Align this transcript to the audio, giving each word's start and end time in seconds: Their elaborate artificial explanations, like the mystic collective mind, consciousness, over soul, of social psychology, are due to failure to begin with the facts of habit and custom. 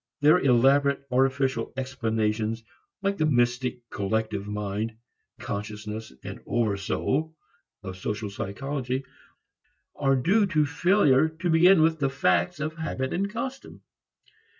Their 0.21 0.39
elaborate 0.39 1.05
artificial 1.11 1.73
explanations, 1.77 2.63
like 3.03 3.17
the 3.19 3.25
mystic 3.27 3.87
collective 3.91 4.47
mind, 4.47 4.97
consciousness, 5.39 6.11
over 6.47 6.75
soul, 6.75 7.35
of 7.83 7.97
social 7.97 8.31
psychology, 8.31 9.05
are 9.95 10.15
due 10.15 10.47
to 10.47 10.65
failure 10.65 11.29
to 11.29 11.51
begin 11.51 11.83
with 11.83 11.99
the 11.99 12.09
facts 12.09 12.59
of 12.59 12.73
habit 12.77 13.13
and 13.13 13.29
custom. 13.29 13.83